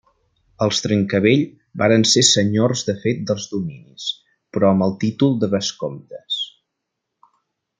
[0.65, 1.43] Els Trencavell
[1.81, 4.09] varen ser senyors de fet dels dominis
[4.57, 6.39] però amb el títol de vescomtes.